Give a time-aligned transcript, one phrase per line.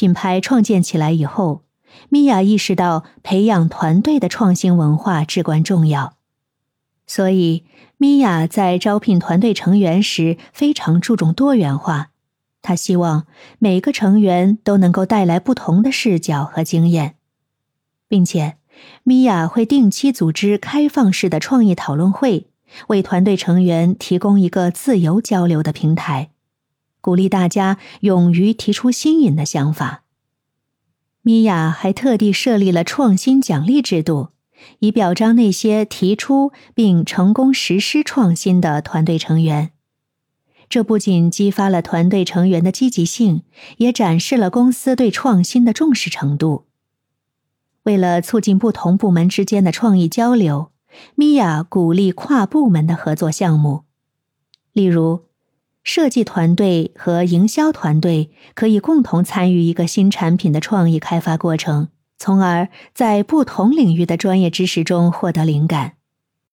[0.00, 1.60] 品牌创建起来以后，
[2.08, 6.14] 米娅意识到培养团队的创新文化至关重要，
[7.06, 7.66] 所以
[7.98, 12.12] 米娅在招聘团队成员时非常注重多元化。
[12.62, 13.26] 她希望
[13.58, 17.16] 每个成员都能够带来不同的视角和经验，
[18.08, 18.56] 并且
[19.02, 22.46] 米娅会定期组织开放式的创意讨论会，
[22.86, 26.30] 为团队成员提供一个自由交流的平台。
[27.00, 30.04] 鼓励大家勇于提出新颖的想法。
[31.22, 34.28] 米娅还特地设立了创新奖励制度，
[34.78, 39.72] 以表彰那些提出并成功实施创新的团队成员。
[40.68, 43.42] 这不仅激发了团队成员的积极性，
[43.78, 46.66] 也展示了公司对创新的重视程度。
[47.82, 50.70] 为了促进不同部门之间的创意交流，
[51.16, 53.84] 米娅鼓励跨部门的合作项目，
[54.72, 55.29] 例如。
[55.92, 65.94] 设计团队和营销团队可以共同参与一个新产品的创意开发过程，从而在不同领域的专业知识中获得灵感。